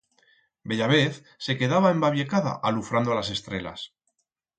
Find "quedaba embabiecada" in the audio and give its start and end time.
1.59-2.53